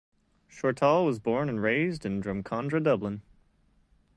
Shortall 0.49 1.05
was 1.05 1.19
born 1.19 1.47
and 1.47 1.61
raised 1.61 2.07
in 2.07 2.21
Drumcondra, 2.23 2.83
Dublin. 2.83 3.21